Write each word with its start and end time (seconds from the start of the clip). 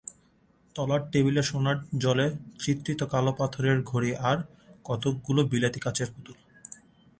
তলায় 0.75 1.03
টেবিলে 1.11 1.43
সোনার 1.43 1.77
জলে 1.97 2.27
চিত্রিত 2.59 3.01
কালো 3.03 3.31
পাথরের 3.33 3.77
ঘড়ি, 3.81 4.11
আর 4.29 4.37
কতকগুলো 4.85 5.41
বিলিতি 5.43 5.79
কাঁচের 5.79 6.09
পুতুল। 6.13 6.37